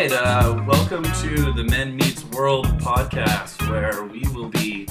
[0.00, 4.88] right, uh, welcome to the Men Meets World podcast, where we will be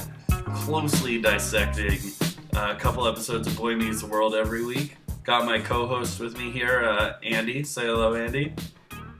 [0.54, 1.98] closely dissecting
[2.52, 4.96] a couple episodes of Boy Meets World every week.
[5.24, 7.64] Got my co-host with me here, uh, Andy.
[7.64, 8.54] Say hello, Andy.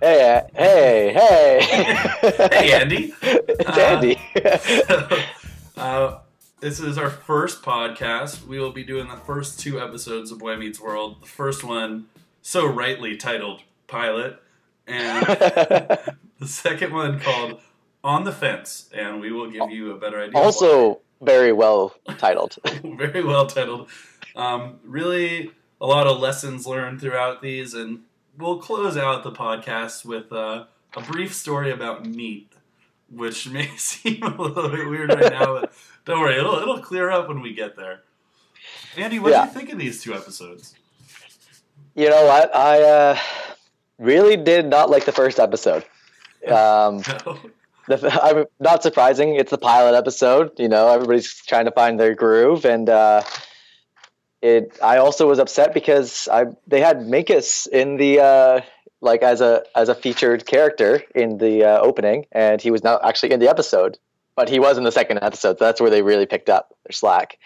[0.01, 2.49] Hey, uh, hey, hey.
[2.53, 3.13] hey, Andy.
[3.23, 4.21] it's Andy.
[5.77, 6.19] uh,
[6.61, 8.47] this is our first podcast.
[8.47, 11.23] We will be doing the first two episodes of Boy Meets World.
[11.23, 12.07] The first one,
[12.43, 14.41] so rightly titled Pilot,
[14.91, 15.27] and
[16.39, 17.61] the second one called
[18.03, 18.89] On the Fence.
[18.93, 20.39] And we will give you a better idea.
[20.39, 22.59] Also, very well titled.
[22.85, 23.89] very well titled.
[24.35, 28.01] Um, really, a lot of lessons learned throughout these, and
[28.39, 30.65] we'll close out the podcast with uh,
[30.97, 32.53] a brief story about meat,
[33.11, 35.73] which may seem a little bit weird right now, but
[36.05, 38.01] don't worry, it'll it'll clear up when we get there.
[38.97, 39.43] Andy, what yeah.
[39.43, 40.75] do you think of these two episodes?
[41.95, 42.55] You know what?
[42.55, 43.19] I uh,
[44.01, 45.85] really did not like the first episode.
[46.47, 47.39] Um, no.
[47.87, 49.37] the, I'm not surprising.
[49.37, 50.59] It's the pilot episode.
[50.59, 53.23] You know, everybody's trying to find their groove, and uh,
[54.43, 58.61] it I also was upset because I they had Minkus in the uh,
[59.01, 63.05] like as a as a featured character in the uh, opening, and he was not
[63.05, 63.99] actually in the episode,
[64.35, 65.59] but he was in the second episode.
[65.59, 67.39] So that's where they really picked up their slack.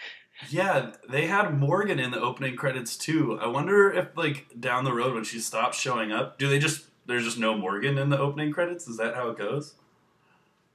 [0.49, 3.39] Yeah, they had Morgan in the opening credits too.
[3.41, 6.85] I wonder if like down the road when she stops showing up, do they just
[7.05, 8.87] there's just no Morgan in the opening credits?
[8.87, 9.75] Is that how it goes?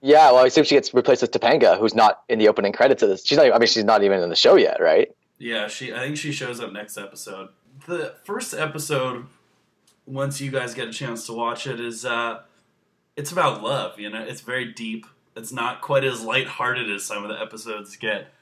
[0.03, 3.03] Yeah, well, I assume she gets replaced with Topanga, who's not in the opening credits
[3.03, 3.25] of this.
[3.25, 3.53] She's not.
[3.53, 5.15] I mean, she's not even in the show yet, right?
[5.39, 5.93] Yeah, she.
[5.93, 7.51] I think she shows up next episode.
[7.87, 9.27] The first episode,
[10.07, 12.41] once you guys get a chance to watch it, is uh,
[13.17, 14.01] it's about love.
[14.01, 15.07] You know, it's very deep.
[15.37, 18.33] It's not quite as lighthearted as some of the episodes get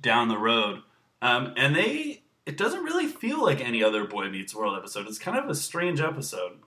[0.00, 0.82] down the road.
[1.20, 5.06] Um, and they, it doesn't really feel like any other Boy Meets World episode.
[5.06, 6.58] It's kind of a strange episode.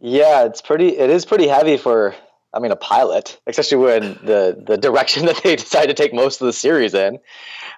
[0.00, 0.96] Yeah, it's pretty.
[0.96, 2.14] It is pretty heavy for.
[2.54, 6.40] I mean, a pilot, especially when the the direction that they decide to take most
[6.40, 7.18] of the series in.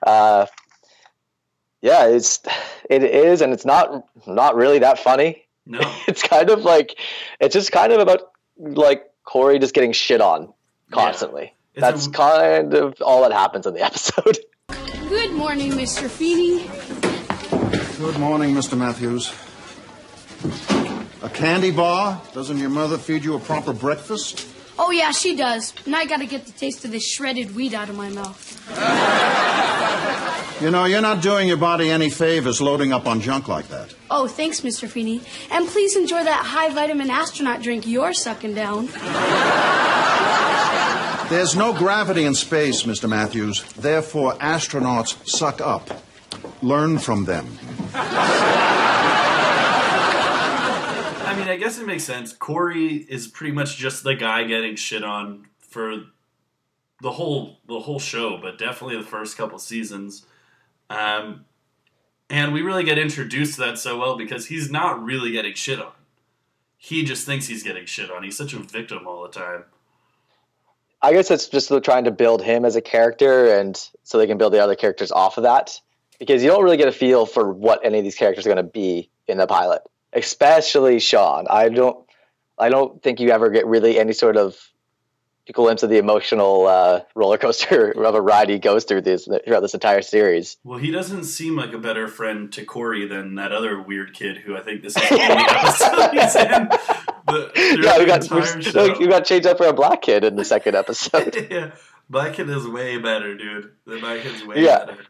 [0.06, 0.46] Uh,
[1.82, 2.40] yeah, it's
[2.90, 5.46] it is, and it's not not really that funny.
[5.66, 6.98] No, it's kind of like
[7.40, 10.52] it's just kind of about like Corey just getting shit on
[10.90, 11.54] constantly.
[11.80, 11.90] Yeah.
[11.90, 14.38] That's a, kind of all that happens in the episode.
[15.08, 16.08] Good morning, Mr.
[16.08, 16.68] Feeney.
[17.98, 18.76] Good morning, Mr.
[18.76, 19.32] Matthews.
[21.22, 22.20] A candy bar?
[22.32, 24.46] Doesn't your mother feed you a proper breakfast?
[24.78, 25.74] Oh, yeah, she does.
[25.84, 28.46] And I gotta get the taste of this shredded wheat out of my mouth.
[30.62, 33.94] You know, you're not doing your body any favors loading up on junk like that.
[34.10, 34.88] Oh, thanks, Mr.
[34.88, 35.22] Feeney.
[35.50, 38.88] And please enjoy that high vitamin astronaut drink you're sucking down.
[41.30, 43.08] There's no gravity in space, Mr.
[43.08, 43.62] Matthews.
[43.74, 46.02] Therefore, astronauts suck up.
[46.60, 47.46] Learn from them.
[51.24, 52.32] I mean, I guess it makes sense.
[52.32, 56.06] Corey is pretty much just the guy getting shit on for
[57.00, 60.26] the whole the whole show, but definitely the first couple seasons.
[60.90, 61.44] Um,
[62.28, 65.78] and we really get introduced to that so well because he's not really getting shit
[65.78, 65.92] on.
[66.76, 68.24] He just thinks he's getting shit on.
[68.24, 69.66] He's such a victim all the time.
[71.02, 74.38] I guess it's just trying to build him as a character, and so they can
[74.38, 75.80] build the other characters off of that.
[76.18, 78.64] Because you don't really get a feel for what any of these characters are going
[78.64, 81.46] to be in the pilot, especially Sean.
[81.48, 81.96] I don't,
[82.58, 84.54] I don't think you ever get really any sort of
[85.52, 89.60] glimpse of the emotional uh, roller coaster of a ride he goes through this throughout
[89.60, 90.56] this entire series.
[90.64, 94.38] Well, he doesn't seem like a better friend to Corey than that other weird kid
[94.38, 96.68] who I think this is the episode he's in.
[97.30, 100.44] The, yeah, we got we, we got changed up for a black kid in the
[100.44, 101.46] second episode.
[101.50, 101.72] yeah,
[102.08, 103.72] black kid is way better, dude.
[103.86, 104.84] The black kid's way yeah.
[104.84, 105.06] better.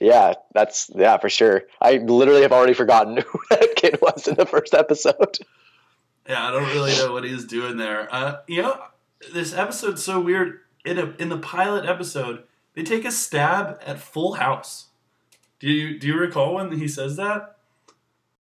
[0.00, 1.62] Yeah, that's yeah for sure.
[1.80, 5.38] I literally have already forgotten who that kid was in the first episode.
[6.28, 8.12] Yeah, I don't really know what he's doing there.
[8.12, 8.80] Uh, you know,
[9.32, 10.60] this episode's so weird.
[10.84, 12.42] In a, in the pilot episode,
[12.74, 14.88] they take a stab at Full House.
[15.60, 17.56] Do you do you recall when he says that?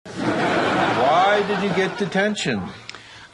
[0.04, 2.62] Why did you get detention?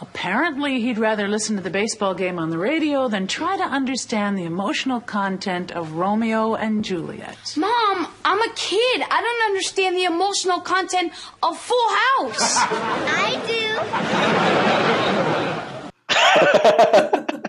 [0.01, 4.39] Apparently, he'd rather listen to the baseball game on the radio than try to understand
[4.39, 7.55] the emotional content of Romeo and Juliet.
[7.57, 9.03] Mom, I'm a kid.
[9.11, 11.13] I don't understand the emotional content
[11.43, 12.57] of Full House.
[12.59, 14.69] I do.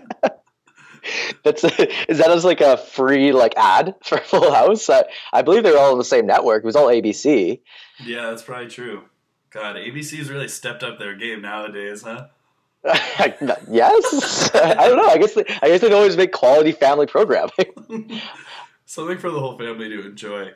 [1.42, 4.90] That's is that as like a free like ad for Full House?
[4.90, 6.62] I, I believe they're all on the same network.
[6.62, 7.60] It was all ABC.
[8.04, 9.04] Yeah, that's probably true.
[9.50, 12.26] God, ABC's really stepped up their game nowadays, huh?
[12.84, 15.08] yes, I don't know.
[15.08, 17.50] I guess they, I guess they always make quality family programming.
[18.86, 20.52] Something for the whole family to enjoy.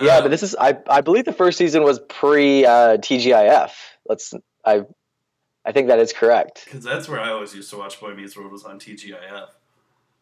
[0.00, 3.72] Yeah, uh, but this is I I believe the first season was pre uh, TGIF.
[4.06, 4.34] Let's
[4.64, 4.84] I
[5.64, 6.64] I think that is correct.
[6.64, 9.48] Because that's where I always used to watch Boy Meets World was on TGIF.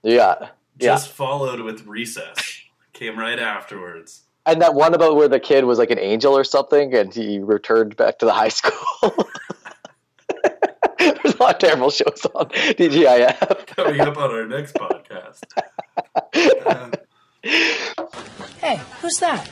[0.02, 0.48] Yeah.
[0.78, 2.62] Just followed with Recess.
[2.92, 4.22] Came right afterwards.
[4.44, 7.40] And that one about where the kid was like an angel or something and he
[7.40, 9.12] returned back to the high school.
[11.36, 13.66] There's a lot of terrible shows on TGIF.
[13.66, 15.42] Coming up on our next podcast.
[16.66, 16.90] Uh,
[18.60, 19.48] Hey, who's that?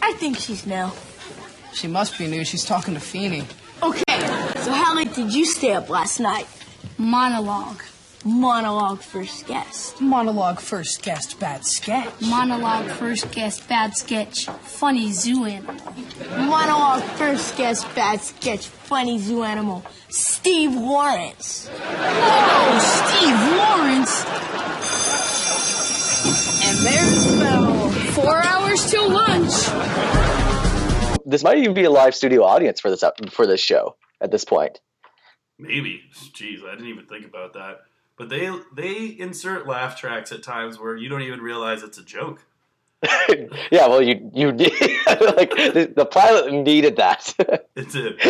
[0.00, 0.90] I think she's new.
[1.74, 2.44] She must be new.
[2.44, 3.44] She's talking to Feeney.
[3.82, 4.02] Okay,
[4.60, 6.46] so how late did you stay up last night?
[6.96, 7.82] Monologue.
[8.24, 10.00] Monologue first guest.
[10.00, 12.20] Monologue first guest, bad sketch.
[12.20, 15.74] Monologue first guest, bad sketch, funny zoo animal.
[16.38, 19.84] Monologue first guest, bad sketch, funny zoo animal.
[20.08, 21.68] Steve Lawrence.
[21.72, 24.24] Oh, Steve Lawrence.
[26.64, 27.90] And there's Belle.
[28.12, 29.52] Four hours till lunch.
[31.26, 34.44] This might even be a live studio audience for this for this show at this
[34.44, 34.80] point.
[35.58, 36.02] maybe.
[36.34, 37.80] Jeez, I didn't even think about that.
[38.16, 42.04] But they they insert laugh tracks at times where you don't even realize it's a
[42.04, 42.44] joke.
[43.72, 44.72] yeah, well, you you need
[45.08, 47.34] like the, the pilot needed that.
[47.74, 48.20] It did.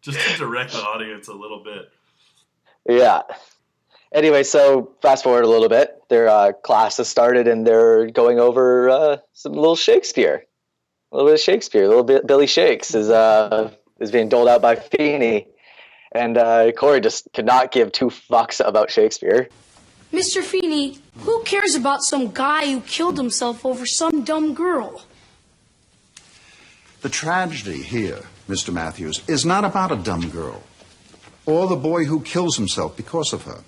[0.00, 1.90] Just to direct the audience a little bit.
[2.88, 3.22] yeah.
[4.14, 6.00] Anyway, so fast forward a little bit.
[6.08, 10.44] Their uh, class has started, and they're going over uh, some little Shakespeare,
[11.10, 11.84] a little bit of Shakespeare.
[11.84, 15.48] A little bit Billy Shakes is uh, is being doled out by Feeney,
[16.16, 19.48] and uh, Corey just could not give two fucks about Shakespeare.
[20.12, 20.42] Mr.
[20.42, 25.02] Feeney, who cares about some guy who killed himself over some dumb girl?
[27.02, 28.72] The tragedy here, Mr.
[28.72, 30.62] Matthews, is not about a dumb girl
[31.44, 33.62] or the boy who kills himself because of her.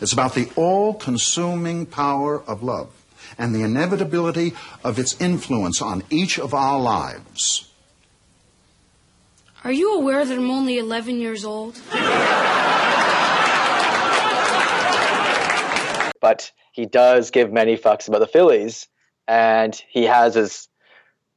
[0.00, 2.90] It's about the all consuming power of love
[3.36, 7.70] and the inevitability of its influence on each of our lives.
[9.64, 11.80] Are you aware that I'm only 11 years old?
[16.20, 18.88] but he does give many fucks about the Phillies,
[19.26, 20.68] and he has his,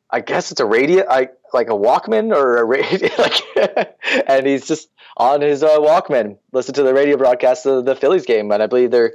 [0.09, 3.95] I guess it's a radio, I like a Walkman or a radio, like,
[4.27, 8.25] and he's just on his uh, Walkman, listen to the radio broadcast of the Phillies
[8.25, 9.13] game, and I believe they're,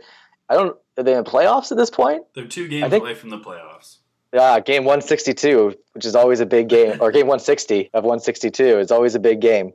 [0.48, 2.24] I don't, are they in playoffs at this point?
[2.34, 3.96] They're two games I think- away from the playoffs.
[4.32, 8.90] Yeah, game 162, which is always a big game, or game 160 of 162 is
[8.90, 9.72] always a big game.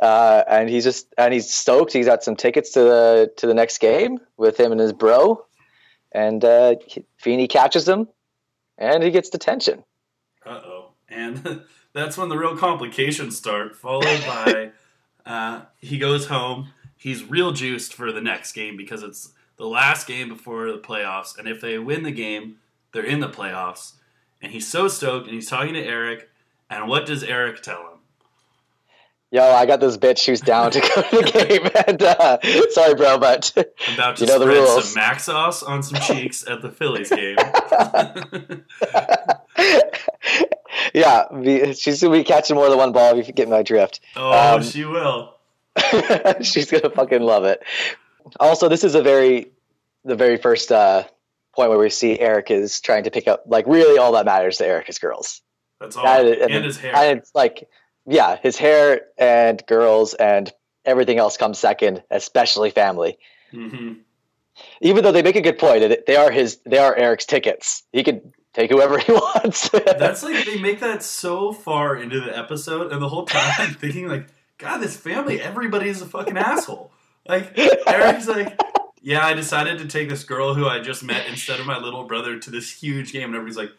[0.00, 1.92] Uh, and he's just and he's stoked.
[1.92, 5.44] He's got some tickets to the to the next game with him and his bro,
[6.12, 6.76] and uh,
[7.18, 8.08] Feeney catches him,
[8.78, 9.82] and he gets detention.
[10.46, 10.88] Uh oh.
[11.08, 14.70] And that's when the real complications start, followed by
[15.26, 16.68] uh, he goes home.
[16.96, 21.36] He's real juiced for the next game because it's the last game before the playoffs.
[21.36, 22.56] And if they win the game,
[22.92, 23.92] they're in the playoffs.
[24.40, 26.28] And he's so stoked and he's talking to Eric.
[26.70, 27.84] And what does Eric tell him?
[29.30, 32.38] Yo, I got this bitch who's down to go to the game, and uh,
[32.70, 33.52] sorry, bro, but
[33.94, 34.90] About to you know the rules.
[34.90, 37.36] some mac sauce on some cheeks at the Phillies game.
[40.94, 43.18] yeah, she's gonna be catching more than one ball.
[43.18, 44.00] If you get my drift.
[44.16, 45.34] Oh, Um, she will.
[46.42, 47.62] She's gonna fucking love it.
[48.40, 49.52] Also, this is a very,
[50.04, 51.04] the very first uh,
[51.58, 54.58] point where we see Eric is trying to pick up, like, really all that matters
[54.58, 55.42] to Eric is girls.
[55.80, 56.06] That's all.
[56.06, 56.94] And, And, and- his hair.
[56.94, 57.68] And it's like,
[58.06, 60.52] yeah, his hair and girls and
[60.84, 63.18] everything else comes second, especially family.
[63.50, 63.94] hmm
[64.80, 67.82] Even though they make a good point, they are his, they are Eric's tickets.
[67.92, 69.68] He could take whoever he wants.
[69.70, 73.74] That's like they make that so far into the episode, and the whole time I'm
[73.74, 76.92] thinking like, God, this family, everybody's a fucking asshole.
[77.28, 77.52] Like
[77.86, 78.58] Eric's like,
[79.02, 82.04] yeah, I decided to take this girl who I just met instead of my little
[82.04, 83.72] brother to this huge game, and everybody's like,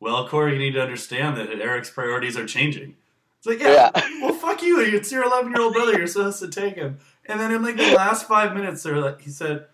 [0.00, 2.96] well, Corey, you need to understand that Eric's priorities are changing.
[3.38, 3.90] It's like, yeah,
[4.22, 4.80] well, fuck you.
[4.80, 5.92] It's your 11 year old brother.
[5.96, 6.98] You're supposed to take him.
[7.26, 9.66] And then in like the last five minutes, they're like, he said,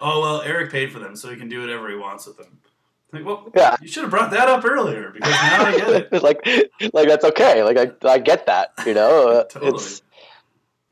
[0.00, 2.58] oh well, Eric paid for them, so he can do whatever he wants with them.
[3.12, 3.76] Like, well, Yeah.
[3.80, 6.12] you should have brought that up earlier because now I get it.
[6.22, 6.46] like,
[6.92, 7.62] like that's okay.
[7.62, 8.72] Like, I, I get that.
[8.86, 9.72] You know, Totally.
[9.74, 10.02] it's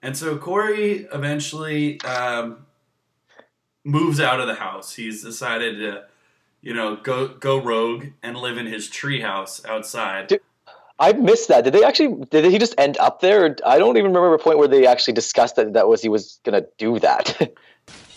[0.02, 2.64] And so Corey eventually um,
[3.84, 4.94] moves out of the house.
[4.94, 6.04] He's decided to,
[6.60, 10.28] you know, go go rogue and live in his treehouse outside.
[10.28, 10.40] Dude.
[10.98, 11.64] I missed that.
[11.64, 12.24] Did they actually?
[12.26, 13.56] Did he just end up there?
[13.66, 16.38] I don't even remember a point where they actually discussed that that was he was
[16.44, 17.52] gonna do that.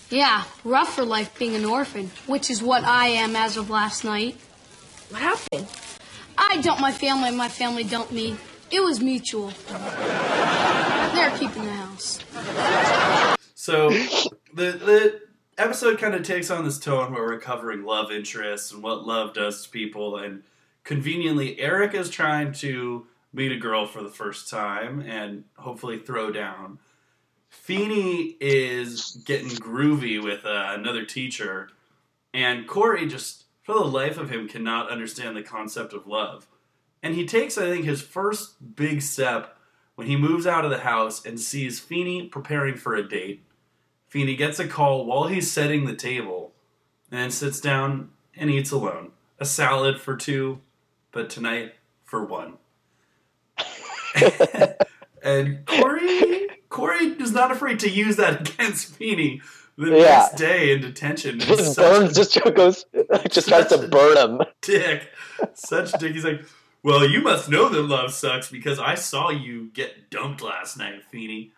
[0.09, 4.03] Yeah, rough for life being an orphan, which is what I am as of last
[4.03, 4.37] night.
[5.09, 5.67] What happened?
[6.37, 8.37] I dump my family, and my family dumped me.
[8.69, 9.51] It was mutual.
[9.67, 12.19] They're keeping the house.
[13.55, 15.21] So the the
[15.57, 19.33] episode kind of takes on this tone where we're covering love interests and what love
[19.33, 20.43] does to people, and
[20.83, 26.31] conveniently, Eric is trying to meet a girl for the first time and hopefully throw
[26.31, 26.79] down.
[27.49, 31.69] Feeney is getting groovy with uh, another teacher,
[32.33, 36.47] and Corey just, for the life of him, cannot understand the concept of love.
[37.01, 39.57] And he takes, I think, his first big step
[39.95, 43.44] when he moves out of the house and sees Feeney preparing for a date.
[44.15, 46.53] Feeney gets a call while he's setting the table
[47.11, 49.11] and sits down and eats alone.
[49.41, 50.61] A salad for two,
[51.11, 51.73] but tonight
[52.05, 52.53] for one.
[55.21, 59.41] and Corey Corey is not afraid to use that against Feeney
[59.77, 59.97] the Yeah.
[60.29, 61.37] next day in detention.
[61.41, 62.85] Just burns, just goes,
[63.29, 64.41] just tries to burn him.
[64.61, 65.09] dick.
[65.55, 66.13] Such a dick.
[66.13, 66.41] He's like,
[66.83, 71.03] Well, you must know that love sucks because I saw you get dumped last night,
[71.11, 71.51] Feeney.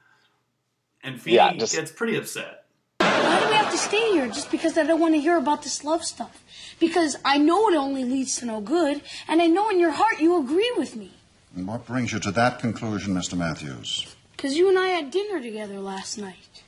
[1.07, 2.65] And Feeney Yeah, just- gets pretty upset.
[2.99, 5.63] Why do we have to stay here just because I don't want to hear about
[5.63, 6.43] this love stuff?
[6.81, 10.19] Because I know it only leads to no good, and I know in your heart
[10.19, 11.13] you agree with me.
[11.55, 13.37] And what brings you to that conclusion, Mr.
[13.37, 14.15] Matthews?
[14.35, 16.61] Because you and I had dinner together last night.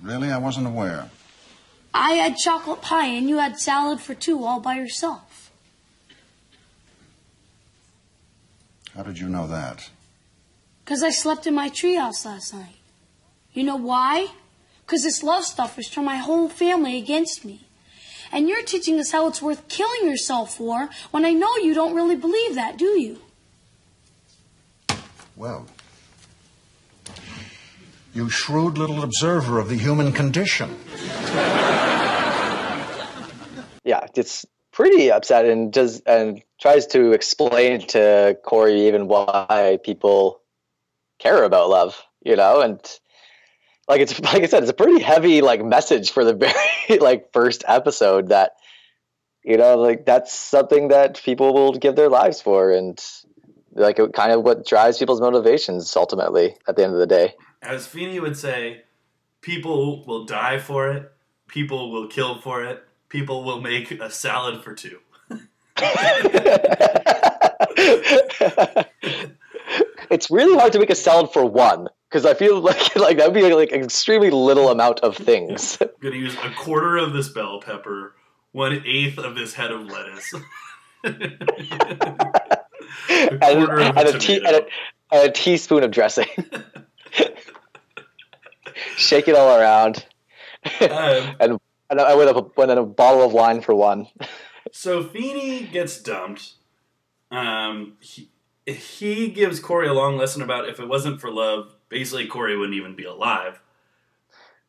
[0.00, 0.32] Really?
[0.32, 1.10] I wasn't aware.
[1.92, 5.50] I had chocolate pie and you had salad for two all by yourself.
[8.96, 9.90] How did you know that?
[10.84, 12.76] Because I slept in my treehouse last night.
[13.54, 14.28] You know why?
[14.84, 17.60] Because this love stuff has turned my whole family against me.
[18.32, 21.94] And you're teaching us how it's worth killing yourself for when I know you don't
[21.94, 23.20] really believe that, do you?
[25.36, 25.66] Well,
[28.12, 30.76] you shrewd little observer of the human condition.
[33.84, 40.40] Yeah, it's pretty upset and does and tries to explain to Corey even why people
[41.18, 42.80] care about love, you know, and
[43.88, 46.34] like it's like I said, it's a pretty heavy like message for the
[46.88, 48.52] very like first episode that
[49.42, 53.02] you know like that's something that people will give their lives for and
[53.72, 57.34] like it kind of what drives people's motivations ultimately at the end of the day.
[57.60, 58.82] As Feeney would say,
[59.40, 61.10] people will die for it,
[61.48, 64.98] people will kill for it, people will make a salad for two.
[70.08, 73.34] it's really hard to make a salad for one because I feel like like that'd
[73.34, 75.78] be like an extremely little amount of things.
[75.80, 78.14] I'm gonna use a quarter of this bell pepper,
[78.52, 80.32] one eighth of this head of lettuce.
[81.02, 81.42] and,
[83.42, 84.66] of a and a tea, and, a,
[85.10, 86.28] and a teaspoon of dressing.
[88.96, 90.06] Shake it all around,
[90.80, 94.06] Um, and and I with a, and then a bottle of wine for one.
[94.70, 96.52] So Feeney gets dumped.
[97.30, 98.30] Um, he,
[98.66, 102.76] he gives Corey a long lesson about if it wasn't for love, basically Corey wouldn't
[102.76, 103.60] even be alive.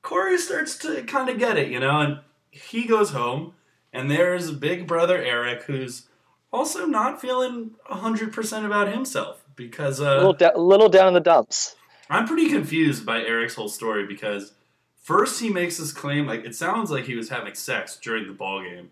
[0.02, 2.20] Corey starts to kind of get it, you know, and
[2.52, 3.54] he goes home,
[3.92, 6.08] and there's big brother Eric, who's
[6.54, 11.14] also not feeling hundred percent about himself because A uh, little, da- little down in
[11.14, 11.76] the dumps.
[12.10, 14.54] I'm pretty confused by Eric's whole story because
[15.02, 18.34] first he makes this claim like it sounds like he was having sex during the
[18.34, 18.92] ball game.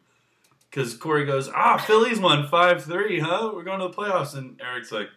[0.69, 3.51] Because Corey goes, ah, Phillies won five three, huh?
[3.53, 5.09] We're going to the playoffs, and Eric's like,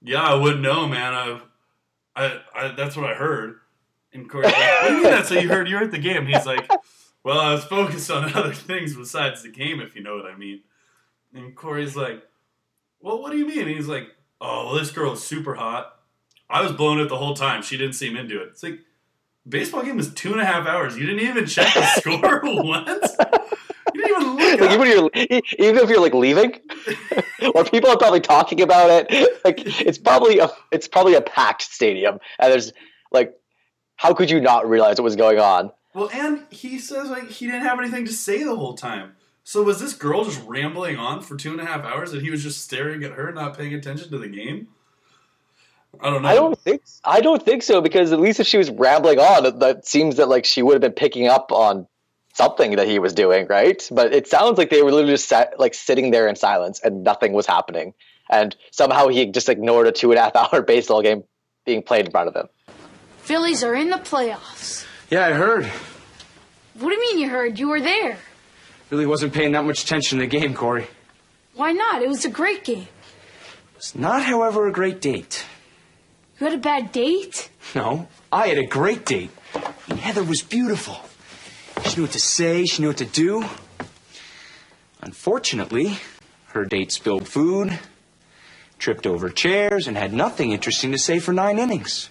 [0.00, 1.12] yeah, I wouldn't know, man.
[1.12, 1.40] I,
[2.16, 3.56] I, I that's what I heard.
[4.12, 5.68] And Corey's like, what do you mean that's what you heard?
[5.68, 6.26] You were at the game.
[6.26, 6.70] He's like,
[7.24, 10.36] well, I was focused on other things besides the game, if you know what I
[10.36, 10.60] mean.
[11.34, 12.22] And Corey's like,
[13.00, 13.60] well, what do you mean?
[13.60, 14.08] And he's like,
[14.40, 15.96] oh, well, this girl is super hot.
[16.48, 17.62] I was blown it the whole time.
[17.62, 18.48] She didn't seem into it.
[18.50, 18.78] It's like
[19.48, 20.96] baseball game was two and a half hours.
[20.96, 23.16] You didn't even check the score once.
[24.20, 24.60] Even look.
[24.60, 26.60] Like even if you're even if you're like leaving,
[27.54, 29.44] or people are probably talking about it.
[29.44, 32.72] Like it's probably a it's probably a packed stadium, and there's
[33.10, 33.34] like,
[33.96, 35.70] how could you not realize what was going on?
[35.94, 39.16] Well, and he says like he didn't have anything to say the whole time.
[39.44, 42.30] So was this girl just rambling on for two and a half hours, and he
[42.30, 44.68] was just staring at her, not paying attention to the game?
[46.00, 46.28] I don't know.
[46.28, 49.58] I don't think I don't think so because at least if she was rambling on,
[49.60, 51.86] that seems that like she would have been picking up on
[52.34, 53.82] something that he was doing, right?
[53.90, 57.02] But it sounds like they were literally just sat, like sitting there in silence and
[57.02, 57.94] nothing was happening,
[58.30, 61.24] and somehow he just ignored a two and a half hour baseball game
[61.64, 62.48] being played in front of him.
[63.18, 64.84] Phillies are in the playoffs.
[65.10, 65.64] Yeah, I heard.
[66.74, 67.58] What do you mean you heard?
[67.58, 68.18] You were there.
[68.90, 70.86] Really wasn't paying that much attention to the game, Corey.
[71.54, 72.02] Why not?
[72.02, 72.88] It was a great game.
[73.76, 75.46] It's not, however, a great date.
[76.38, 77.48] You had a bad date?
[77.74, 79.30] No, I had a great date.
[79.88, 80.96] And Heather was beautiful.
[81.94, 83.44] She knew what to say, she knew what to do.
[85.00, 85.98] Unfortunately,
[86.46, 87.78] her date spilled food,
[88.80, 92.10] tripped over chairs, and had nothing interesting to say for nine innings.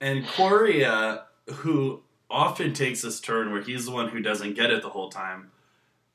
[0.00, 1.18] And Corey, uh,
[1.52, 5.10] who often takes this turn where he's the one who doesn't get it the whole
[5.10, 5.50] time,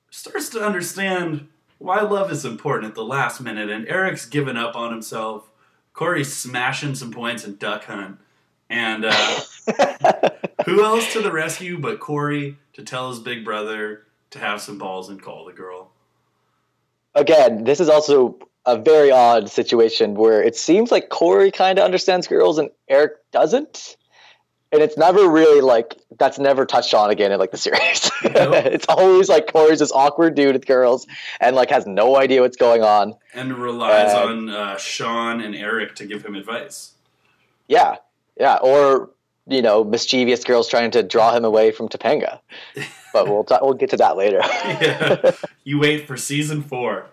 [0.09, 3.69] starts to understand why love is important at the last minute.
[3.69, 5.49] And Eric's given up on himself.
[5.91, 8.19] Corey's smashing some points in Duck Hunt,
[8.69, 9.41] and uh,
[10.65, 14.77] who else to the rescue but Corey to tell his big brother to have some
[14.77, 15.89] balls and call the girl.
[17.15, 21.85] Again, this is also a very odd situation where it seems like Corey kind of
[21.85, 23.97] understands girls and Eric doesn't.
[24.71, 28.11] And it's never really like that's never touched on again in like the series.
[28.23, 28.33] Nope.
[28.65, 31.07] it's always like Corey's this awkward dude with girls
[31.39, 33.15] and like has no idea what's going on.
[33.33, 36.91] And relies Uh, on uh, Sean and Eric to give him advice.
[37.67, 37.95] Yeah,
[38.39, 39.09] yeah, or
[39.47, 42.39] you know, mischievous girls trying to draw him away from Topanga.
[43.13, 44.39] But we'll ta- we'll get to that later.
[44.43, 45.31] yeah.
[45.63, 47.05] You wait for season four.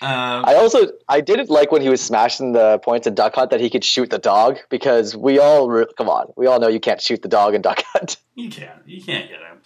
[0.00, 3.50] Um, I also I didn't like when he was smashing the points in Duck Hunt
[3.50, 6.68] that he could shoot the dog because we all re- come on we all know
[6.68, 8.16] you can't shoot the dog in Duck Hunt.
[8.36, 8.82] You can't.
[8.86, 9.58] You can't get him.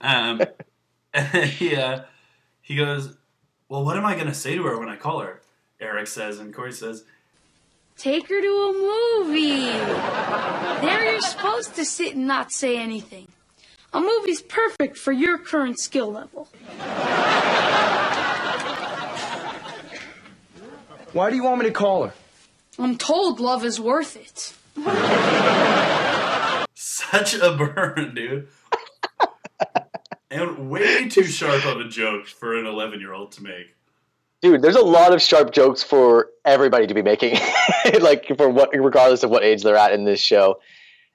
[0.00, 0.40] Um,
[1.42, 2.04] he, uh,
[2.62, 3.14] he goes,
[3.68, 5.42] Well, what am I going to say to her when I call her?
[5.78, 7.04] Eric says, and Corey says,
[7.98, 8.72] Take her to a
[9.24, 9.70] movie.
[10.86, 13.28] There you're supposed to sit and not say anything.
[13.92, 16.48] A movie's perfect for your current skill level.
[21.12, 22.12] Why do you want me to call her?
[22.78, 24.52] I'm told love is worth it.
[26.74, 28.48] Such a burn, dude.
[30.30, 33.75] and way too sharp of a joke for an 11 year old to make.
[34.42, 37.38] Dude, there's a lot of sharp jokes for everybody to be making,
[38.00, 40.60] like for what regardless of what age they're at in this show,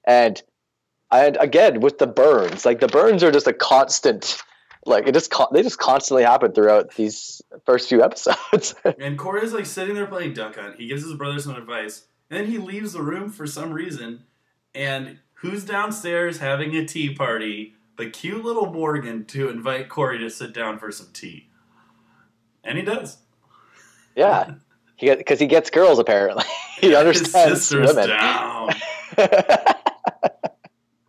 [0.05, 0.41] and
[1.11, 4.41] and again with the burns, like the burns are just a constant,
[4.87, 8.73] like it just they just constantly happen throughout these first few episodes.
[8.99, 10.77] And Corey's like sitting there playing Duck Hunt.
[10.77, 14.23] He gives his brother some advice, and then he leaves the room for some reason.
[14.73, 20.29] And who's downstairs having a tea party but cute little Morgan to invite Corey to
[20.29, 21.49] sit down for some tea?
[22.63, 23.17] And he does.
[24.15, 24.53] yeah,
[24.95, 26.43] he because he gets girls apparently.
[26.79, 28.09] he His understands sister's women.
[28.09, 28.69] down.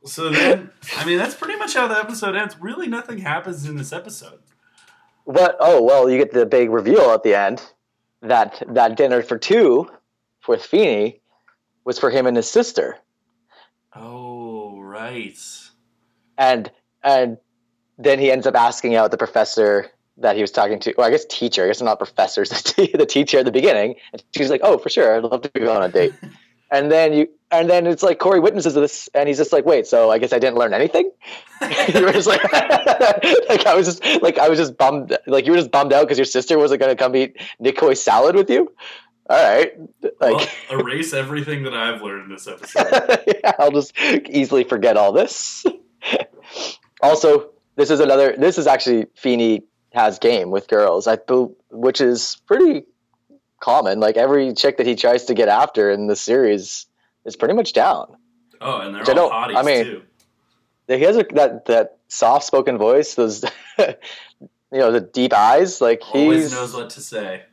[0.04, 2.56] So then, I mean, that's pretty much how the episode ends.
[2.60, 4.40] Really, nothing happens in this episode.
[5.24, 5.56] What?
[5.60, 7.62] Oh well, you get the big reveal at the end
[8.20, 9.88] that that dinner for two
[10.48, 11.20] with Feeney
[11.84, 12.96] was for him and his sister,
[13.94, 15.38] Oh, right.
[16.36, 16.70] and
[17.04, 17.38] and
[17.96, 19.88] then he ends up asking out the professor
[20.18, 20.94] that he was talking to.
[20.96, 21.64] Well, I guess teacher.
[21.64, 22.51] I guess I'm not professors.
[22.77, 25.48] The, the teacher at the beginning, and she's like, "Oh, for sure, I'd love to
[25.51, 26.12] go on a date."
[26.70, 29.87] and then you, and then it's like Corey witnesses this, and he's just like, "Wait,
[29.87, 31.11] so I guess I didn't learn anything."
[31.94, 35.53] you were just like, like I was just like I was just bummed, like you
[35.53, 38.35] were just bummed out because your sister wasn't going to come eat Nick Coy's salad
[38.35, 38.72] with you.
[39.29, 39.72] All right,
[40.20, 43.22] like Well, erase everything that I've learned in this episode.
[43.27, 45.64] yeah, I'll just easily forget all this.
[47.03, 48.35] also, this is another.
[48.37, 51.16] This is actually Feeney has game with girls, I
[51.70, 52.85] which is pretty
[53.61, 54.00] common.
[54.00, 56.87] Like every chick that he tries to get after in the series
[57.24, 58.16] is pretty much down.
[58.61, 60.02] Oh, and they're Which I all don't- hotties I mean- too.
[60.88, 63.42] He has a, that that soft spoken voice, those
[63.78, 63.94] you
[64.72, 65.81] know the deep eyes.
[65.81, 67.44] Like he Always knows what to say.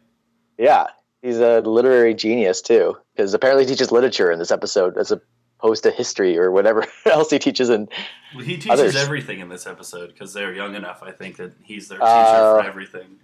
[0.57, 0.87] yeah,
[1.21, 2.97] he's a literary genius too.
[3.15, 5.13] Because apparently he teaches literature in this episode as
[5.59, 7.87] opposed to history or whatever else he teaches in
[8.35, 8.95] Well, He teaches Others.
[8.95, 11.03] everything in this episode because they're young enough.
[11.03, 13.19] I think that he's their teacher Uh, for everything.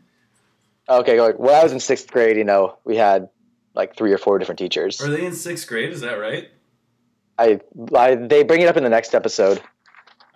[0.90, 3.30] Okay, like when I was in sixth grade, you know, we had
[3.74, 5.02] like three or four different teachers.
[5.02, 5.92] Are they in sixth grade?
[5.92, 6.50] Is that right?
[7.40, 7.60] I,
[7.96, 9.62] I they bring it up in the next episode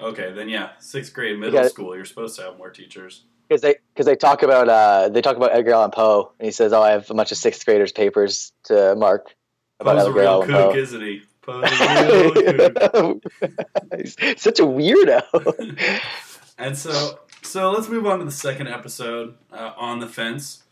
[0.02, 1.70] Okay, then yeah, sixth grade, middle it.
[1.70, 1.96] school.
[1.96, 3.24] You're supposed to have more teachers.
[3.48, 6.52] because they because they talk about uh they talk about Edgar Allan Poe and he
[6.52, 9.36] says, "Oh, I have a bunch of sixth graders' papers to mark
[9.80, 11.22] about Poe's a Edgar real Allan kook, Poe." isn't he?
[14.38, 16.02] Such a weirdo.
[16.60, 20.63] And so, so let's move on to the second episode uh, on the fence.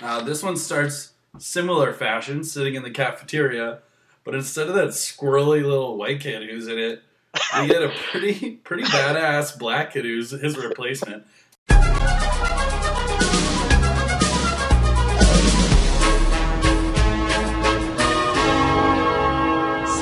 [0.00, 3.78] Uh, this one starts similar fashion, sitting in the cafeteria,
[4.24, 7.02] but instead of that squirrely little white kid who's in it,
[7.60, 11.24] we get a pretty, pretty badass black kid who's his replacement.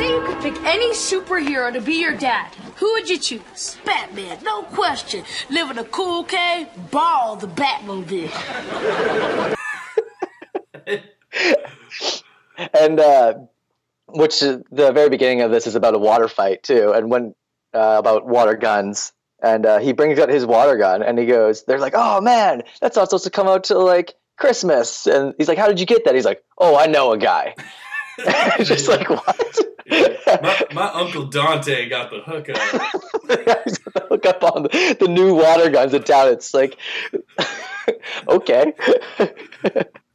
[0.01, 2.55] Say you could pick any superhero to be your dad.
[2.77, 3.77] Who would you choose?
[3.85, 5.27] Batman, no question.
[5.51, 8.31] Live in a cool cave, ball the Batmobile.
[12.73, 13.35] and uh,
[14.07, 17.35] which is, the very beginning of this is about a water fight too, and when
[17.75, 19.13] uh, about water guns.
[19.43, 22.63] And uh, he brings out his water gun, and he goes, "They're like, oh man,
[22.81, 25.85] that's not supposed to come out till like Christmas." And he's like, "How did you
[25.85, 27.55] get that?" He's like, "Oh, I know a guy."
[28.65, 29.59] Just like what?
[30.43, 33.65] My, my uncle Dante got the hookup.
[33.65, 36.29] He's gonna up on the, the new water guns in town.
[36.29, 36.79] It's like,
[38.29, 38.73] okay,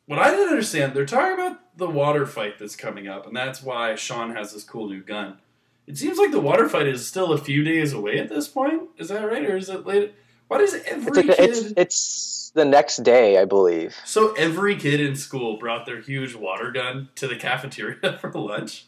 [0.08, 3.64] What I didn't understand, they're talking about the water fight that's coming up, and that's
[3.64, 5.40] why Sean has this cool new gun.
[5.88, 8.84] It seems like the water fight is still a few days away at this point.
[8.98, 10.14] Is that right, or is it late?
[10.48, 11.38] Why does every It's like kid?
[11.38, 13.96] the, it's it's the next day, I believe.
[14.06, 18.86] so every kid in school brought their huge water gun to the cafeteria for lunch.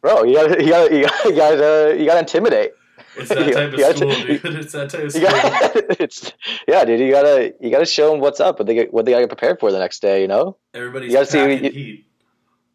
[0.00, 2.72] Bro, you gotta you gotta you gotta you gotta, you gotta intimidate.
[3.16, 4.44] It's that type of you gotta- school, dude.
[4.56, 5.22] It's that type of school.
[5.24, 6.32] gotta, it's
[6.68, 7.00] yeah, dude.
[7.00, 9.28] You gotta you gotta show them what's up, what they get, what they gotta get
[9.30, 10.22] prepared for the next day.
[10.22, 12.06] You know, Everybody's You gotta see- you- heat.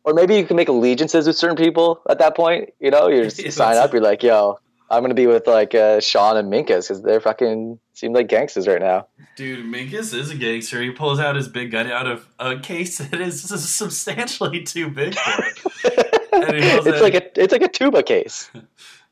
[0.03, 2.69] or maybe you can make allegiances with certain people at that point.
[2.79, 3.93] You know, you just Yeah, sign up.
[3.93, 4.59] You're like, yo,
[4.91, 8.67] I'm gonna be with like uh, Sean and Minkus because they're fucking seem like gangsters
[8.67, 9.07] right now.
[9.37, 10.81] Dude, Minkus is a gangster.
[10.81, 13.41] He pulls out his big gun out of a case that is
[13.75, 16.07] substantially too big for it.
[16.33, 18.49] It's it- like a it's like a tuba case.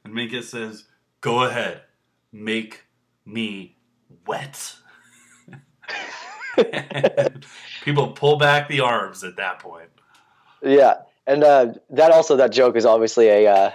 [0.06, 0.86] And Minkus says,
[1.20, 1.82] Go ahead,
[2.32, 2.86] make
[3.26, 3.76] me
[4.26, 4.76] wet.
[7.84, 9.90] People pull back the arms at that point.
[10.62, 13.72] Yeah, and uh, that also that joke is obviously a, uh,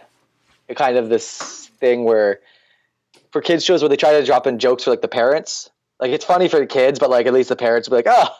[0.68, 2.40] a kind of this thing where
[3.30, 5.70] for kids shows where they try to drop in jokes for like the parents.
[6.00, 8.16] Like it's funny for the kids, but like at least the parents will be like,
[8.18, 8.34] oh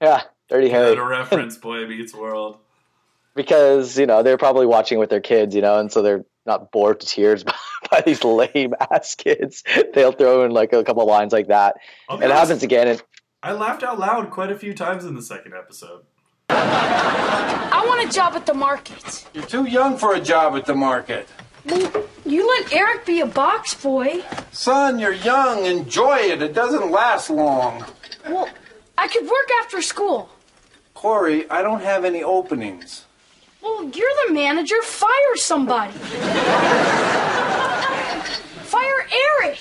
[0.00, 2.58] yeah, dirty Harry, Good reference, Boy Meets World.
[3.34, 6.72] because you know they're probably watching with their kids, you know, and so they're not
[6.72, 7.54] bored to tears by,
[7.90, 9.62] by these lame ass kids.
[9.94, 11.76] They'll throw in like a couple lines like that,
[12.08, 12.88] and it happens again.
[12.88, 13.02] And
[13.42, 16.02] I laughed out loud quite a few times in the second episode.
[16.48, 19.26] I want a job at the market.
[19.34, 21.28] You're too young for a job at the market.
[21.68, 24.24] You let Eric be a box boy.
[24.52, 25.64] Son, you're young.
[25.64, 26.42] Enjoy it.
[26.42, 27.84] It doesn't last long.
[28.28, 28.48] Well,
[28.96, 30.28] I could work after school.
[30.94, 33.04] Corey, I don't have any openings.
[33.62, 34.80] Well, you're the manager.
[34.82, 35.92] Fire somebody.
[38.62, 39.06] Fire
[39.42, 39.58] Eric.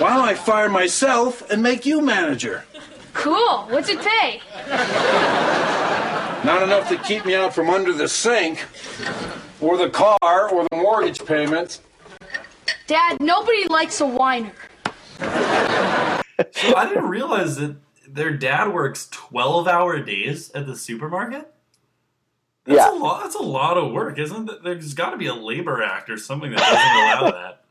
[0.00, 2.64] Why don't I fire myself and make you manager?
[3.12, 3.66] Cool.
[3.68, 4.40] What's it pay?
[6.44, 8.66] Not enough to keep me out from under the sink,
[9.64, 11.80] or the car, or the mortgage payments.
[12.86, 14.52] Dad, nobody likes a whiner.
[15.18, 21.50] So I didn't realize that their dad works 12 hour days at the supermarket.
[22.64, 22.90] That's Yeah.
[22.92, 23.22] a lot.
[23.22, 24.62] That's a lot of work, isn't it?
[24.64, 27.64] There's got to be a labor act or something that doesn't allow that.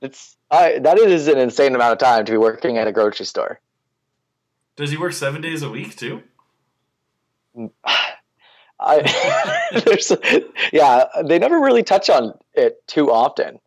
[0.00, 3.26] it's I, that is an insane amount of time to be working at a grocery
[3.26, 3.60] store.
[4.76, 6.22] Does he work seven days a week too?
[7.56, 7.70] Mm,
[8.80, 10.12] I there's
[10.72, 13.58] yeah, they never really touch on it too often.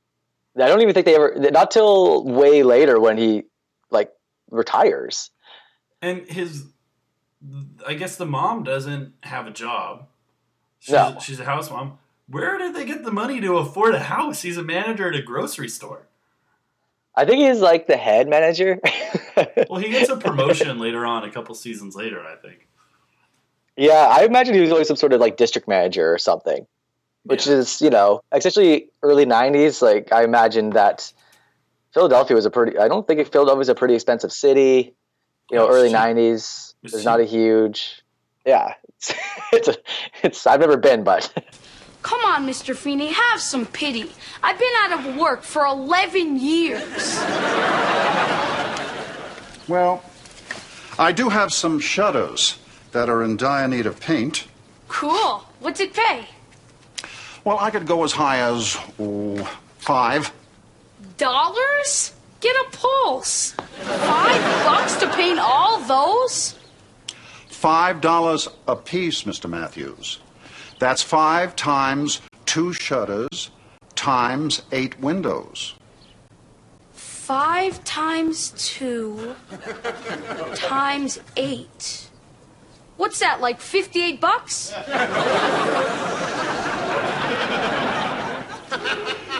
[0.56, 3.44] I don't even think they ever not till way later when he
[3.90, 4.12] like
[4.50, 5.32] retires.
[6.02, 6.66] And his,
[7.86, 10.08] I guess the mom doesn't have a job.
[10.80, 11.18] She's, No.
[11.22, 12.00] she's a house mom.
[12.28, 14.42] Where did they get the money to afford a house?
[14.42, 16.08] He's a manager at a grocery store.
[17.16, 18.80] I think he's like the head manager.
[19.70, 22.68] Well, he gets a promotion later on, a couple seasons later, I think.
[23.78, 26.66] Yeah, I imagine he was always some sort of like district manager or something.
[27.24, 27.54] Which Yeah.
[27.54, 29.82] is, you know, especially early '90s.
[29.82, 31.12] Like I imagine that
[31.94, 32.78] Philadelphia was a pretty.
[32.80, 34.96] I don't think Philadelphia was a pretty expensive city.
[35.52, 35.98] You know, Oh, early shit.
[35.98, 36.74] '90s.
[36.84, 38.02] It's There's not a huge.
[38.46, 39.14] Yeah, it's
[39.54, 39.76] it's, a,
[40.24, 41.32] it's I've never been, but
[42.02, 42.76] Come on, Mr.
[42.76, 44.12] Feeney, have some pity.
[44.42, 47.20] I've been out of work for 11 years.
[49.68, 50.04] Well,
[50.98, 52.58] I do have some shutters
[52.92, 54.48] that are in dire need of paint.
[54.88, 55.46] Cool.
[55.60, 56.26] What's it pay?
[57.44, 59.44] Well, I could go as high as ooh,
[59.78, 60.32] five.
[61.18, 62.14] Dollars?
[62.40, 63.52] Get a pulse.
[63.52, 66.56] Five bucks to paint all those?
[67.48, 69.50] Five dollars a piece, Mr.
[69.50, 70.20] Matthews.
[70.80, 73.52] That's five times two shutters
[73.96, 75.76] times eight windows.
[76.92, 79.36] Five times two
[80.56, 82.10] times eight.
[83.02, 84.70] What's that, like 58 bucks?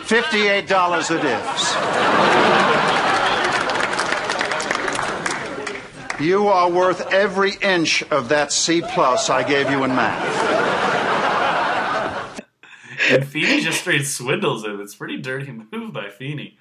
[0.08, 1.76] Fifty-eight dollars it is.
[6.20, 10.26] You are worth every inch of that C plus I gave you in math.
[13.12, 14.82] And Feeney just straight swindles him.
[14.82, 16.58] It's a pretty dirty move by Feeney.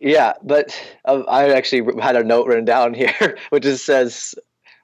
[0.00, 4.34] Yeah, but um, I actually had a note written down here, which just says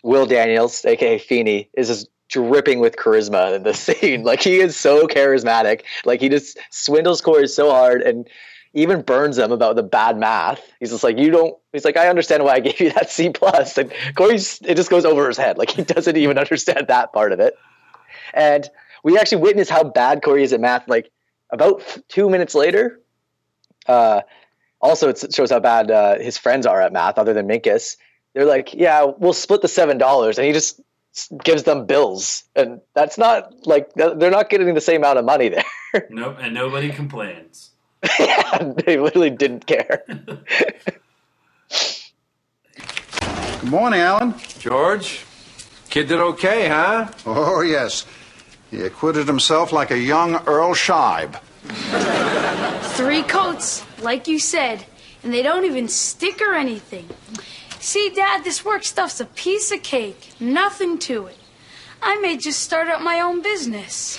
[0.04, 4.22] Will Daniels, aka Feeney, is just dripping with charisma in this scene.
[4.22, 5.82] Like he is so charismatic.
[6.04, 8.28] Like he just swindles Corey so hard and
[8.74, 10.60] even burns him about the bad math.
[10.78, 11.56] He's just like, you don't.
[11.72, 14.90] He's like, I understand why I gave you that C plus, and Corey's it just
[14.90, 15.56] goes over his head.
[15.56, 17.56] Like he doesn't even understand that part of it.
[18.34, 18.68] And
[19.02, 20.86] we actually witness how bad Corey is at math.
[20.86, 21.10] Like
[21.50, 23.00] about two minutes later.
[23.86, 24.20] Uh,
[24.82, 27.96] also, it shows how bad uh, his friends are at math, other than Minkus.
[28.35, 30.81] They're like, "Yeah, we'll split the seven dollars," and he just
[31.44, 35.49] gives them bills, and that's not like they're not getting the same amount of money
[35.49, 35.64] there.
[36.11, 37.70] Nope, and nobody complains.
[38.18, 40.03] yeah, they literally didn't care.
[43.61, 44.35] Good morning, Alan.
[44.59, 45.25] George,
[45.88, 47.09] kid did okay, huh?
[47.25, 48.05] Oh, yes.
[48.73, 51.40] He acquitted himself like a young Earl Scheib.
[52.97, 54.85] Three coats, like you said,
[55.23, 57.09] and they don't even stick or anything.
[57.85, 60.31] See, Dad, this work stuff's a piece of cake.
[60.40, 61.37] Nothing to it.
[62.03, 64.18] I may just start up my own business.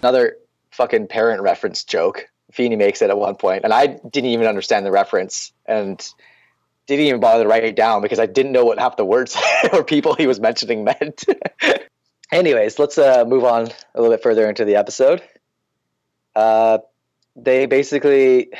[0.00, 0.36] Another
[0.70, 2.28] fucking parent reference joke.
[2.52, 6.08] Feeney makes it at one point, and I didn't even understand the reference and
[6.86, 9.36] didn't even bother to write it down because I didn't know what half the words
[9.72, 11.24] or people he was mentioning meant.
[12.32, 15.20] Anyways, let's uh, move on a little bit further into the episode.
[16.36, 16.78] Uh,
[17.34, 18.50] they basically,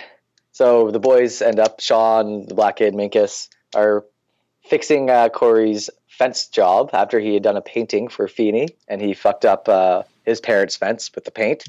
[0.59, 4.05] so the boys end up, Sean, the black kid, Minkus, are
[4.65, 9.15] fixing uh, Corey's fence job after he had done a painting for Feeney, and he
[9.15, 11.69] fucked up uh, his parents' fence with the paint.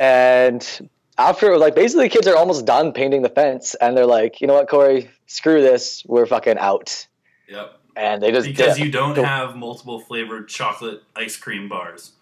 [0.00, 4.40] And after, like, basically, the kids are almost done painting the fence, and they're like,
[4.40, 7.06] you know what, Corey, screw this, we're fucking out.
[7.48, 7.78] Yep.
[7.94, 8.84] And they just Because dip.
[8.84, 12.14] you don't have multiple flavored chocolate ice cream bars.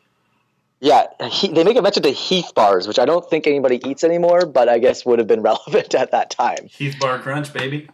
[0.82, 4.02] Yeah, he, they make a mention to Heath bars, which I don't think anybody eats
[4.02, 6.66] anymore, but I guess would have been relevant at that time.
[6.68, 7.88] Heath Bar Crunch, baby.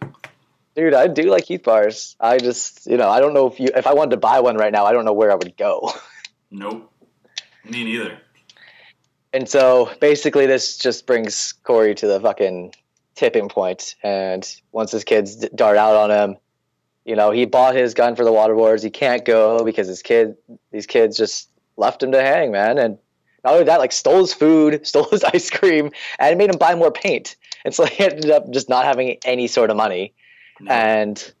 [0.75, 2.15] Dude, I do like Heath bars.
[2.19, 4.57] I just, you know, I don't know if you, if I wanted to buy one
[4.57, 5.91] right now, I don't know where I would go.
[6.51, 6.91] Nope.
[7.63, 8.17] Me neither.
[9.33, 12.73] And so basically, this just brings Corey to the fucking
[13.13, 13.93] tipping point.
[14.01, 16.37] And once his kids dart out on him,
[17.05, 18.81] you know, he bought his gun for the water wars.
[18.81, 20.37] He can't go because his kid,
[20.71, 22.77] these kids just left him to hang, man.
[22.77, 22.97] And
[23.43, 26.75] not only that, like stole his food, stole his ice cream, and made him buy
[26.75, 27.35] more paint.
[27.65, 30.13] And so he ended up just not having any sort of money.
[30.59, 30.71] No.
[30.71, 31.33] And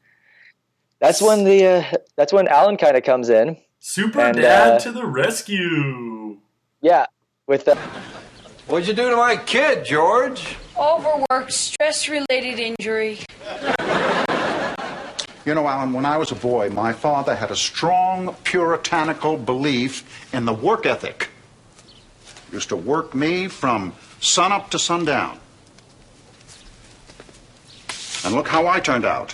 [0.99, 3.57] that's when the uh, that's when Alan kind of comes in.
[3.79, 6.39] Super and, Dad uh, to the rescue.
[6.81, 7.05] Yeah,
[7.47, 7.77] with the
[8.69, 10.55] What'd you do to my kid, George?
[10.77, 13.17] Overwork, stress related injury.
[15.45, 20.33] You know, Alan, when I was a boy, my father had a strong puritanical belief
[20.33, 21.29] in the work ethic.
[22.51, 25.39] Used to work me from sunup to sundown.
[28.25, 29.33] And look how I turned out.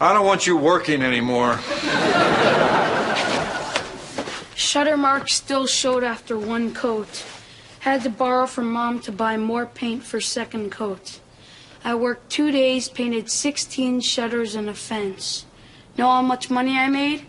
[0.00, 1.58] I don't want you working anymore.
[4.54, 7.24] Shutter marks still showed after one coat.
[7.80, 11.20] Had to borrow from mom to buy more paint for second coat.
[11.88, 15.46] I worked two days, painted 16 shutters and a fence.
[15.96, 17.24] Know how much money I made?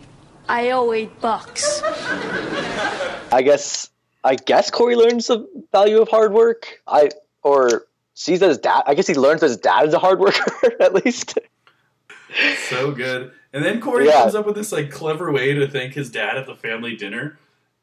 [0.50, 1.80] I owe eight bucks.
[3.32, 3.88] I guess
[4.22, 6.78] I guess Corey learns the value of hard work.
[6.86, 7.08] I
[7.42, 8.82] or sees that his dad.
[8.86, 11.38] I guess he learns that his dad is a hard worker at least.
[12.68, 13.32] So good.
[13.54, 14.20] And then Corey Yeah.
[14.20, 17.38] comes up with this like clever way to thank his dad at the family dinner.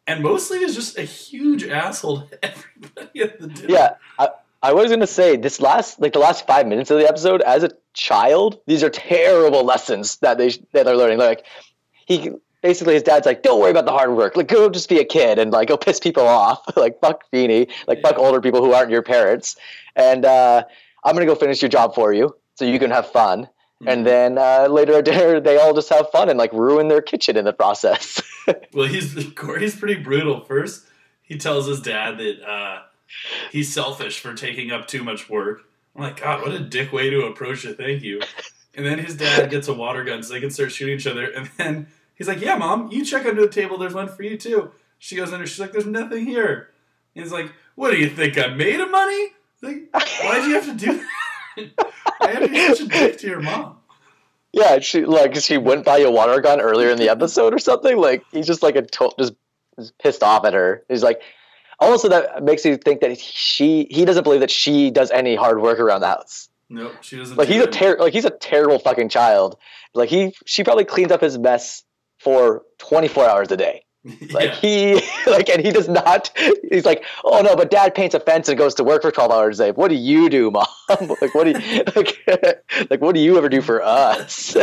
[0.06, 3.68] And mostly is just a huge asshole to everybody at the dinner.
[3.68, 4.30] Yeah, I,
[4.62, 7.42] I was gonna say this last like the last five minutes of the episode.
[7.42, 11.20] As a child, these are terrible lessons that they that they're learning.
[11.20, 11.46] Like
[12.06, 14.36] he basically his dad's like, don't worry about the hard work.
[14.36, 16.64] Like go just be a kid and like go piss people off.
[16.76, 17.68] like fuck Feeny.
[17.88, 19.56] Like fuck older people who aren't your parents.
[19.96, 20.64] And uh,
[21.04, 23.50] I'm gonna go finish your job for you so you can have fun.
[23.86, 27.02] And then uh, later at dinner, they all just have fun and like ruin their
[27.02, 28.22] kitchen in the process.
[28.74, 30.46] Well, he's Corey's pretty brutal.
[30.46, 30.86] First,
[31.22, 32.82] he tells his dad that uh,
[33.52, 35.64] he's selfish for taking up too much work.
[35.96, 38.22] I'm like, God, what a dick way to approach a thank you.
[38.76, 41.26] And then his dad gets a water gun so they can start shooting each other.
[41.32, 43.78] And then he's like, Yeah, mom, you check under the table.
[43.78, 44.72] There's one for you too.
[45.00, 45.48] She goes under.
[45.48, 46.70] She's like, There's nothing here.
[47.16, 48.38] And he's like, What do you think?
[48.38, 49.30] I'm made of money?
[49.62, 51.92] Like, why'd you have to do that?
[52.20, 53.78] Why have to be such a dick to your mom?
[54.54, 57.98] Yeah, she like she went by a water gun earlier in the episode or something.
[57.98, 59.34] Like he's just like a to- just,
[59.78, 60.84] just pissed off at her.
[60.88, 61.22] He's like,
[61.80, 65.62] also that makes you think that she he doesn't believe that she does any hard
[65.62, 66.50] work around the house.
[66.70, 67.38] Nope, she doesn't.
[67.38, 69.58] Like do he's a ter- like he's a terrible fucking child.
[69.94, 71.84] Like he she probably cleans up his mess
[72.20, 73.84] for twenty four hours a day.
[74.32, 74.56] Like Yeah.
[74.56, 76.32] he like and he does not.
[76.70, 79.32] He's like, oh no, but dad paints a fence and goes to work for twelve
[79.32, 79.72] hours a day.
[79.72, 80.66] What do you do, mom?
[80.90, 82.26] like what do you like,
[82.90, 84.56] like what do you ever do for us?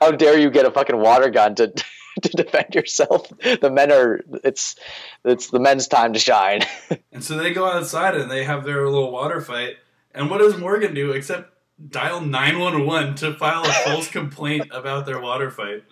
[0.00, 1.72] How dare you get a fucking water gun to
[2.22, 3.28] to defend yourself.
[3.40, 4.76] The men are it's
[5.24, 6.62] it's the men's time to shine.
[7.12, 9.76] and so they go outside and they have their little water fight.
[10.14, 11.52] And what does Morgan do except
[11.88, 15.84] dial 911 to file a false complaint about their water fight?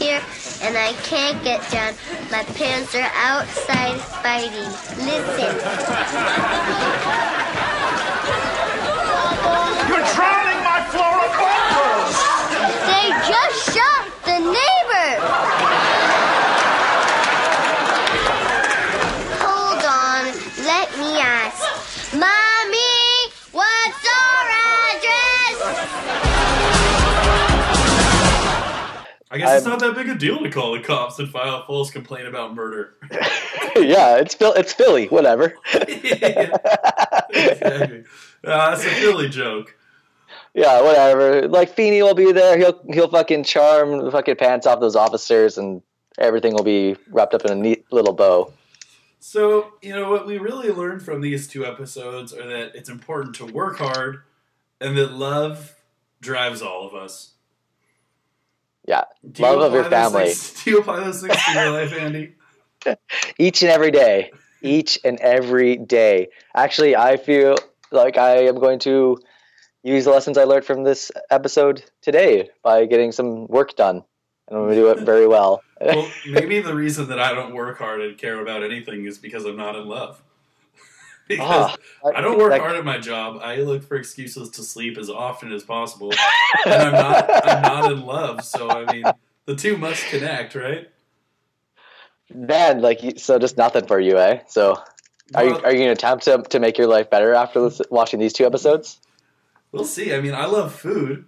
[0.00, 0.20] here
[0.62, 1.94] and I can't get down.
[2.30, 4.68] My pants are outside fighting.
[5.04, 5.52] Listen.
[9.88, 12.16] You're drowning my Flora vocals!
[12.86, 15.69] They just shot the neighbor.
[29.40, 31.66] Guess it's I'm- not that big a deal to call the cops and file a
[31.66, 32.94] false complaint about murder.
[33.76, 34.52] yeah, it's Phil.
[34.54, 35.06] It's Philly.
[35.08, 35.54] Whatever.
[35.74, 36.54] exactly.
[38.44, 39.76] Uh, that's a Philly joke.
[40.54, 41.48] Yeah, whatever.
[41.48, 42.58] Like Feeney will be there.
[42.58, 45.82] He'll he'll fucking charm the fucking pants off those officers, and
[46.18, 48.52] everything will be wrapped up in a neat little bow.
[49.20, 53.34] So, you know, what we really learned from these two episodes are that it's important
[53.36, 54.22] to work hard
[54.80, 55.76] and that love
[56.22, 57.32] drives all of us.
[58.90, 61.36] Yeah, Do you love of your apply those family, things- do you apply those things
[61.44, 62.34] to your life, Andy?
[63.38, 66.26] each and every day, each and every day.
[66.56, 67.54] Actually, I feel
[67.92, 69.16] like I am going to
[69.84, 74.02] use the lessons I learned from this episode today by getting some work done,
[74.48, 75.62] and I'm going to do it very well.
[75.80, 79.44] Well, maybe the reason that I don't work hard and care about anything is because
[79.44, 80.20] I'm not in love.
[81.30, 83.40] Because Ah, I don't work hard at my job.
[83.40, 86.12] I look for excuses to sleep as often as possible,
[86.66, 87.46] and I'm not.
[87.46, 88.44] I'm not in love.
[88.44, 89.04] So I mean,
[89.46, 90.90] the two must connect, right?
[92.34, 94.40] Man, like so, just nothing for you, eh?
[94.48, 94.82] So,
[95.36, 97.80] are you are you going to attempt to to make your life better after this,
[97.90, 99.00] watching these two episodes?
[99.70, 100.12] We'll see.
[100.12, 101.26] I mean, I love food,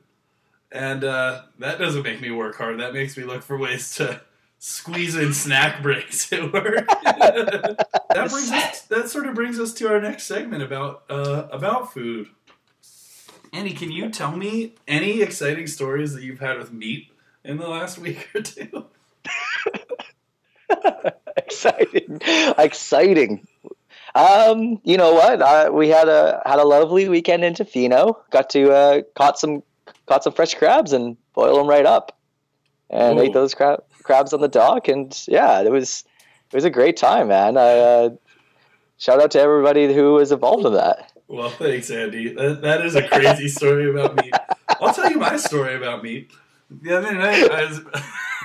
[0.73, 2.81] and uh, that doesn't make me work hard.
[2.81, 4.21] That makes me look for ways to
[4.63, 6.87] squeeze in snack breaks at work.
[7.05, 8.83] that brings us.
[8.83, 12.29] That sort of brings us to our next segment about uh, about food.
[13.53, 17.11] Andy, can you tell me any exciting stories that you've had with meat
[17.45, 18.87] in the last week or two?
[21.37, 22.21] exciting,
[22.57, 23.47] exciting.
[24.15, 25.43] Um, you know what?
[25.43, 28.17] Uh, we had a had a lovely weekend in Tofino.
[28.31, 29.65] Got to uh, caught some
[30.07, 32.17] caught some fresh crabs and boil them right up,
[32.89, 33.23] and Ooh.
[33.23, 34.89] ate those crab, crabs on the dock.
[34.89, 36.05] And yeah, it was
[36.51, 37.57] it was a great time, man.
[37.57, 38.11] I uh,
[38.99, 41.13] shout out to everybody who was involved in that.
[41.29, 42.35] Well, thanks, Andy.
[42.35, 44.35] That, that is a crazy story about meat.
[44.81, 46.31] I'll tell you my story about meat.
[46.71, 47.81] The other night, I was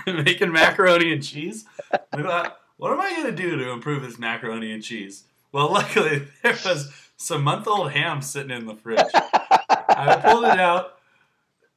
[0.25, 1.65] making macaroni and cheese.
[1.91, 5.23] I thought, what am I going to do to improve this macaroni and cheese?
[5.51, 8.99] Well, luckily, there was some month old ham sitting in the fridge.
[9.13, 10.99] I pulled it out.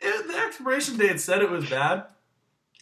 [0.01, 2.05] It, the expiration date said it was bad.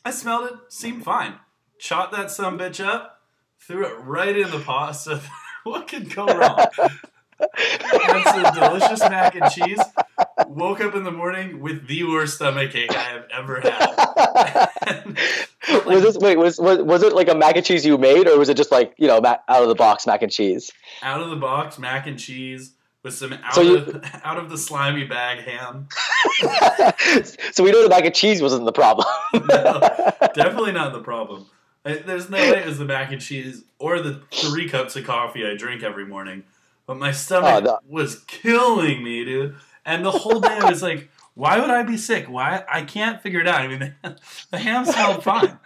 [0.04, 1.34] I smelled it, seemed fine.
[1.78, 3.20] Shot that some bitch up,
[3.60, 4.92] threw it right in the pot.
[4.92, 5.20] So,
[5.64, 6.66] what could go wrong?
[7.38, 9.80] Had some delicious mac and cheese.
[10.48, 15.16] Woke up in the morning with the worst stomach ache I have ever had.
[15.86, 18.38] was this wait was, was was it like a mac and cheese you made, or
[18.38, 20.72] was it just like you know mac, out of the box mac and cheese?
[21.02, 24.50] Out of the box mac and cheese with some out So you- of out of
[24.50, 25.88] the slimy bag ham.
[27.52, 29.06] so we know the mac and cheese wasn't the problem.
[30.34, 31.46] Definitely not the problem.
[31.84, 35.04] I- There's no way it was the mac and cheese or the three cups of
[35.04, 36.44] coffee I drink every morning.
[36.86, 37.78] But my stomach Oh, no.
[37.88, 39.56] was killing me, dude.
[39.84, 42.26] And the whole day I was like, why would I be sick?
[42.28, 42.64] Why?
[42.68, 43.60] I can't figure it out.
[43.60, 44.16] I mean, the,
[44.50, 45.58] the ham smelled fine.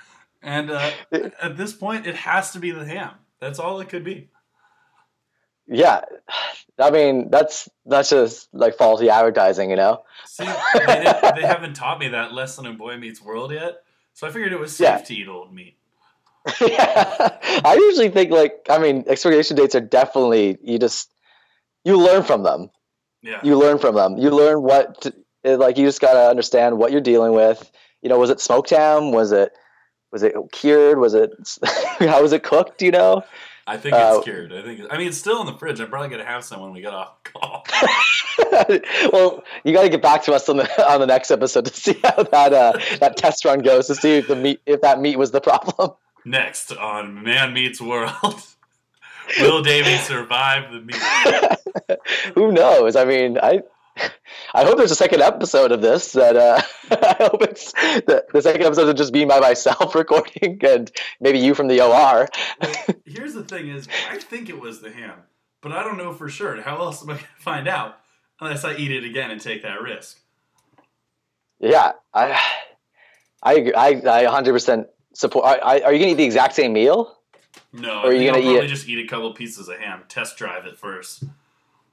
[0.42, 0.90] And uh,
[1.40, 3.12] at this point, it has to be the ham.
[3.40, 4.28] That's all it could be.
[5.66, 6.00] Yeah,
[6.78, 10.02] I mean that's that's just like faulty advertising, you know.
[10.26, 10.44] See,
[10.74, 11.04] they,
[11.36, 13.82] they haven't taught me that lesson in Boy Meets World yet.
[14.14, 14.98] So I figured it was safe Yeah.
[14.98, 15.76] to eat old meat.
[16.60, 21.12] yeah I usually think like I mean expiration dates are definitely you just
[21.84, 22.70] you learn from them.
[23.22, 23.40] Yeah.
[23.44, 24.18] You learn from them.
[24.18, 27.70] You learn what to, like you just gotta understand what you're dealing with.
[28.02, 29.12] You know, was it smoked ham?
[29.12, 29.52] Was it
[30.10, 30.98] was it cured?
[30.98, 31.30] Was it
[32.00, 32.82] how was it cooked?
[32.82, 33.22] You know.
[33.66, 34.52] I think Uh, it's cured.
[34.52, 34.80] I think.
[34.90, 35.80] I mean, it's still in the fridge.
[35.80, 37.64] I'm probably gonna have some when we get off call.
[39.12, 41.74] well, you got to get back to us on the on the next episode to
[41.74, 45.00] see how that uh, that test run goes to see if the meat if that
[45.00, 45.92] meat was the problem.
[46.24, 48.12] Next on Man Meets World,
[49.40, 51.98] will Davey survive the meat?
[52.34, 52.96] Who knows?
[52.96, 53.60] I mean, I
[54.54, 56.12] I hope there's a second episode of this.
[56.12, 60.58] That uh, I hope it's the, the second episode will just be by myself recording
[60.64, 60.90] and
[61.20, 62.28] maybe you from the OR.
[63.04, 65.18] Here's the thing: is I think it was the ham,
[65.60, 66.60] but I don't know for sure.
[66.60, 67.98] How else am I gonna find out
[68.40, 70.18] unless I eat it again and take that risk?
[71.60, 72.40] Yeah, I
[73.42, 73.74] I agree.
[73.74, 75.44] I I 100% support.
[75.44, 77.18] Are, are you gonna eat the exact same meal?
[77.72, 80.36] No, Or are you gonna eat probably just eat a couple pieces of ham, test
[80.36, 81.24] drive it first.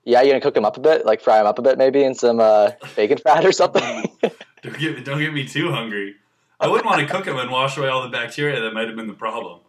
[0.05, 2.03] Yeah, you're gonna cook them up a bit, like fry them up a bit, maybe
[2.03, 4.09] in some uh, bacon fat or something.
[4.61, 6.15] Don't get me, don't get me too hungry.
[6.59, 8.97] I wouldn't want to cook them and wash away all the bacteria that might have
[8.97, 9.61] been the problem.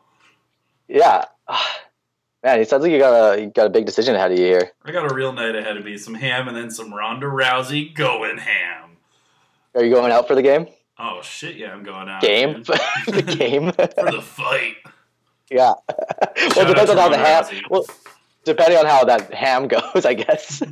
[0.89, 1.26] Yeah.
[2.43, 4.47] Man, it sounds like you got a you got a big decision ahead of you
[4.47, 4.72] here.
[4.85, 5.99] I got a real night ahead of me.
[5.99, 8.97] Some ham and then some Ronda Rousey going ham.
[9.74, 10.66] Are you going out for the game?
[10.99, 11.57] Oh shit!
[11.57, 12.22] Yeah, I'm going out.
[12.22, 12.62] Game?
[13.07, 13.72] the game?
[13.72, 14.76] for the fight.
[15.51, 15.74] yeah.
[16.57, 17.45] Well, depends on how the ham.
[17.45, 17.62] Rousey.
[17.68, 17.85] Well,
[18.45, 20.62] depending on how that ham goes, I guess.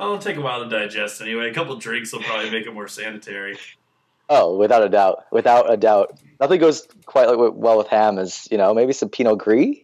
[0.00, 1.50] It'll take a while to digest anyway.
[1.50, 3.56] A couple drinks will probably make it more sanitary.
[4.28, 8.48] Oh, without a doubt, without a doubt, nothing goes quite like well with ham as
[8.50, 9.76] you know maybe some Pinot Gris.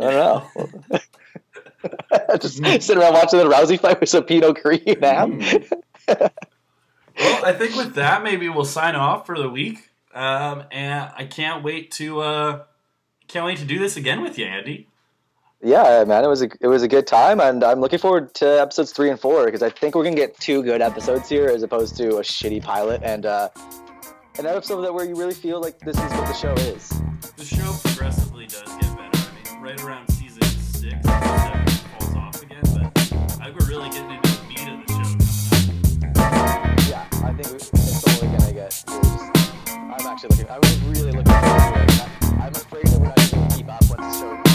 [0.00, 0.98] I don't know.
[2.40, 5.40] Just sitting around watching the Rousey fight with some Pinot Gris and ham.
[7.18, 9.90] Well, I think with that, maybe we'll sign off for the week.
[10.14, 12.64] Um, and I can't wait to uh,
[13.26, 14.88] can't wait to do this again with you, Andy
[15.60, 18.60] yeah, man, it was a it was a good time, and I'm looking forward to
[18.60, 21.64] episodes three and four because I think we're gonna get two good episodes here as
[21.64, 23.48] opposed to a shitty pilot and uh,
[24.38, 26.88] an episode that where you really feel like this is what the show is.
[27.36, 29.10] The show progressively does get better.
[29.18, 32.96] I mean, right around season six, seven falls off again, but
[33.40, 34.92] I think we're really getting into the meat of the
[36.14, 38.84] show Yeah, I think it's only gonna get.
[38.86, 40.48] I'm actually looking.
[40.48, 41.98] I was really looking forward to it.
[42.38, 44.47] I'm afraid that we're not gonna keep up once the show.